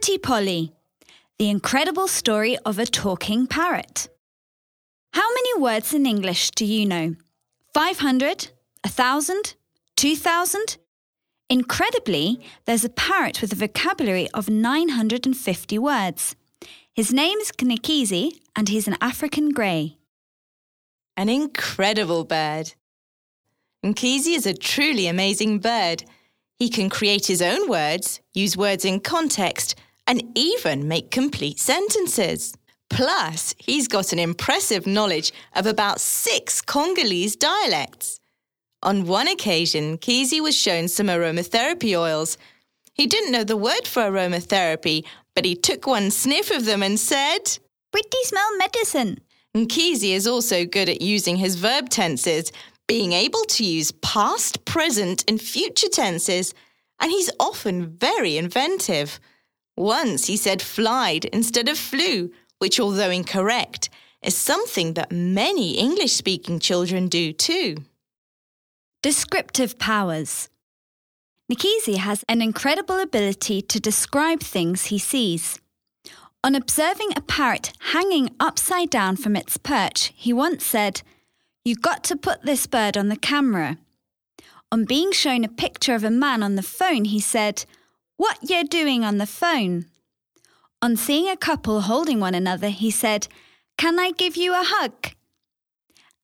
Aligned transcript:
Pretty 0.00 0.18
Polly 0.18 0.72
The 1.40 1.50
Incredible 1.50 2.06
Story 2.06 2.56
of 2.58 2.78
a 2.78 2.86
Talking 2.86 3.48
Parrot. 3.48 4.08
How 5.12 5.28
many 5.34 5.60
words 5.60 5.92
in 5.92 6.06
English 6.06 6.52
do 6.52 6.64
you 6.64 6.86
know? 6.86 7.16
500? 7.74 8.50
1,000? 8.84 9.54
2,000? 9.96 10.76
Incredibly, 11.50 12.40
there's 12.64 12.84
a 12.84 12.90
parrot 12.90 13.40
with 13.40 13.52
a 13.52 13.56
vocabulary 13.56 14.30
of 14.30 14.48
950 14.48 15.78
words. 15.80 16.36
His 16.94 17.12
name 17.12 17.38
is 17.40 17.50
Nkisi 17.50 18.38
and 18.54 18.68
he's 18.68 18.86
an 18.86 18.96
African 19.00 19.50
grey. 19.50 19.98
An 21.16 21.28
incredible 21.28 22.22
bird. 22.22 22.74
Nkisi 23.84 24.36
is 24.36 24.46
a 24.46 24.54
truly 24.54 25.08
amazing 25.08 25.58
bird. 25.58 26.04
He 26.54 26.68
can 26.68 26.88
create 26.88 27.26
his 27.26 27.42
own 27.42 27.68
words, 27.68 28.20
use 28.32 28.56
words 28.56 28.84
in 28.84 29.00
context, 29.00 29.74
and 30.08 30.22
even 30.34 30.88
make 30.88 31.10
complete 31.10 31.60
sentences. 31.60 32.54
Plus, 32.90 33.54
he's 33.58 33.86
got 33.86 34.12
an 34.12 34.18
impressive 34.18 34.86
knowledge 34.86 35.32
of 35.54 35.66
about 35.66 36.00
six 36.00 36.62
Congolese 36.62 37.36
dialects. 37.36 38.18
On 38.82 39.04
one 39.04 39.28
occasion, 39.28 39.98
Nkisi 39.98 40.40
was 40.40 40.56
shown 40.56 40.88
some 40.88 41.08
aromatherapy 41.08 41.98
oils. 41.98 42.38
He 42.94 43.06
didn't 43.06 43.32
know 43.32 43.44
the 43.44 43.56
word 43.56 43.86
for 43.86 44.02
aromatherapy, 44.02 45.04
but 45.34 45.44
he 45.44 45.54
took 45.54 45.86
one 45.86 46.10
sniff 46.10 46.50
of 46.50 46.64
them 46.64 46.82
and 46.82 46.98
said, 46.98 47.58
Pretty 47.92 48.22
smell 48.22 48.56
medicine. 48.56 49.18
Nkisi 49.54 50.14
is 50.14 50.26
also 50.26 50.64
good 50.64 50.88
at 50.88 51.02
using 51.02 51.36
his 51.36 51.56
verb 51.56 51.90
tenses, 51.90 52.52
being 52.86 53.12
able 53.12 53.42
to 53.44 53.64
use 53.64 53.92
past, 53.92 54.64
present, 54.64 55.24
and 55.28 55.40
future 55.40 55.88
tenses, 55.88 56.54
and 57.00 57.10
he's 57.10 57.30
often 57.38 57.86
very 57.86 58.38
inventive. 58.38 59.20
Once 59.78 60.26
he 60.26 60.36
said 60.36 60.60
flied 60.60 61.24
instead 61.26 61.68
of 61.68 61.78
flew, 61.78 62.32
which, 62.58 62.80
although 62.80 63.10
incorrect, 63.10 63.88
is 64.20 64.36
something 64.36 64.94
that 64.94 65.12
many 65.12 65.78
English 65.78 66.12
speaking 66.12 66.58
children 66.58 67.06
do 67.06 67.32
too. 67.32 67.76
Descriptive 69.02 69.78
powers. 69.78 70.48
Nkisi 71.48 71.98
has 71.98 72.24
an 72.28 72.42
incredible 72.42 72.98
ability 72.98 73.62
to 73.62 73.78
describe 73.78 74.40
things 74.40 74.86
he 74.86 74.98
sees. 74.98 75.60
On 76.42 76.56
observing 76.56 77.10
a 77.14 77.20
parrot 77.20 77.72
hanging 77.92 78.34
upside 78.40 78.90
down 78.90 79.14
from 79.14 79.36
its 79.36 79.56
perch, 79.56 80.12
he 80.16 80.32
once 80.32 80.64
said, 80.64 81.02
You 81.64 81.76
got 81.76 82.02
to 82.04 82.16
put 82.16 82.42
this 82.42 82.66
bird 82.66 82.96
on 82.96 83.10
the 83.10 83.16
camera. 83.16 83.78
On 84.72 84.84
being 84.84 85.12
shown 85.12 85.44
a 85.44 85.48
picture 85.48 85.94
of 85.94 86.02
a 86.02 86.10
man 86.10 86.42
on 86.42 86.56
the 86.56 86.62
phone, 86.64 87.04
he 87.04 87.20
said, 87.20 87.64
What 88.18 88.50
you're 88.50 88.64
doing 88.64 89.04
on 89.04 89.18
the 89.18 89.26
phone? 89.26 89.86
On 90.82 90.96
seeing 90.96 91.28
a 91.28 91.36
couple 91.36 91.82
holding 91.82 92.18
one 92.18 92.34
another, 92.34 92.68
he 92.68 92.90
said, 92.90 93.28
Can 93.76 94.00
I 94.00 94.10
give 94.10 94.36
you 94.36 94.54
a 94.54 94.64
hug? 94.64 95.12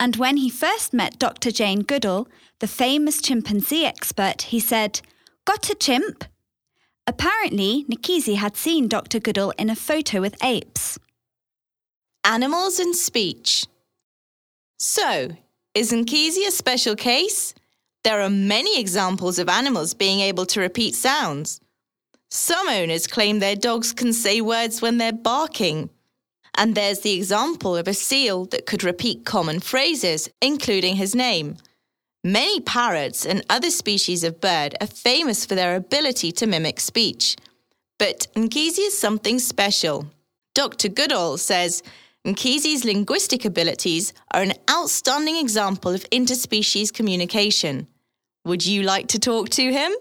And 0.00 0.16
when 0.16 0.38
he 0.38 0.50
first 0.50 0.92
met 0.92 1.20
Dr. 1.20 1.52
Jane 1.52 1.82
Goodall, 1.82 2.26
the 2.58 2.66
famous 2.66 3.22
chimpanzee 3.22 3.86
expert, 3.86 4.42
he 4.42 4.58
said, 4.58 5.02
Got 5.44 5.70
a 5.70 5.76
chimp? 5.76 6.24
Apparently, 7.06 7.84
Nkisi 7.88 8.34
had 8.38 8.56
seen 8.56 8.88
Dr. 8.88 9.20
Goodall 9.20 9.52
in 9.56 9.70
a 9.70 9.76
photo 9.76 10.20
with 10.20 10.42
apes. 10.42 10.98
Animals 12.24 12.80
and 12.80 12.96
speech. 12.96 13.66
So, 14.80 15.28
is 15.76 15.92
Nkisi 15.92 16.44
a 16.48 16.50
special 16.50 16.96
case? 16.96 17.54
There 18.02 18.20
are 18.20 18.30
many 18.30 18.80
examples 18.80 19.38
of 19.38 19.48
animals 19.48 19.94
being 19.94 20.18
able 20.18 20.46
to 20.46 20.60
repeat 20.60 20.96
sounds. 20.96 21.60
Some 22.30 22.68
owners 22.68 23.06
claim 23.06 23.38
their 23.38 23.56
dogs 23.56 23.92
can 23.92 24.12
say 24.12 24.40
words 24.40 24.82
when 24.82 24.98
they're 24.98 25.12
barking. 25.12 25.90
And 26.56 26.74
there's 26.74 27.00
the 27.00 27.12
example 27.12 27.76
of 27.76 27.88
a 27.88 27.94
seal 27.94 28.44
that 28.46 28.66
could 28.66 28.84
repeat 28.84 29.24
common 29.24 29.60
phrases, 29.60 30.28
including 30.40 30.96
his 30.96 31.14
name. 31.14 31.56
Many 32.22 32.60
parrots 32.60 33.26
and 33.26 33.44
other 33.50 33.70
species 33.70 34.24
of 34.24 34.40
bird 34.40 34.74
are 34.80 34.86
famous 34.86 35.44
for 35.44 35.54
their 35.54 35.76
ability 35.76 36.32
to 36.32 36.46
mimic 36.46 36.80
speech. 36.80 37.36
But 37.98 38.28
Nkisi 38.34 38.86
is 38.86 38.98
something 38.98 39.38
special. 39.38 40.06
Dr. 40.54 40.88
Goodall 40.88 41.36
says 41.36 41.82
Nkisi's 42.24 42.84
linguistic 42.84 43.44
abilities 43.44 44.14
are 44.32 44.40
an 44.40 44.54
outstanding 44.70 45.36
example 45.36 45.92
of 45.92 46.08
interspecies 46.10 46.92
communication. 46.92 47.86
Would 48.44 48.64
you 48.64 48.82
like 48.82 49.08
to 49.08 49.18
talk 49.18 49.50
to 49.50 49.72
him? 49.72 49.92